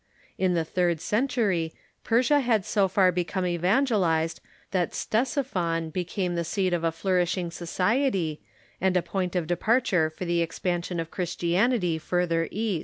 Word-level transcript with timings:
In 0.39 0.55
the 0.55 0.65
third 0.65 0.99
century, 0.99 1.75
Persia 2.03 2.39
had 2.39 2.65
so 2.65 2.87
far 2.87 3.11
become 3.11 3.45
evangelized 3.45 4.41
that 4.71 4.93
Ctes 4.93 5.43
iphon 5.43 5.93
became 5.93 6.33
the 6.33 6.43
seat 6.43 6.73
of 6.73 6.83
a 6.83 6.91
flourishing 6.91 7.51
society, 7.51 8.41
and 8.81 8.97
a 8.97 9.03
point 9.03 9.35
of 9.35 9.45
departure 9.45 10.09
for 10.09 10.25
the 10.25 10.41
expansion 10.41 10.99
of 10.99 11.11
Christianity 11.11 11.99
farther 11.99 12.47
east. 12.49 12.79